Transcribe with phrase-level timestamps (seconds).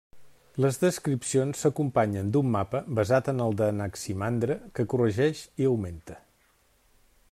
[0.63, 6.21] Les descripcions s'acompanyen d'un mapa, basat en el d'Anaximandre, que corregeix i augmenta.